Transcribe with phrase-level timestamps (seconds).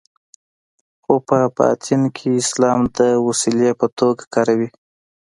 [1.03, 4.69] خو په باطن کې اسلام د وسیلې په توګه کاروي.